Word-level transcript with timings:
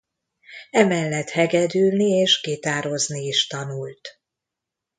Emellett 0.71 1.29
hegedülni 1.29 2.05
és 2.09 2.41
gitározni 2.43 3.21
is 3.21 3.47
tanult. 3.47 4.19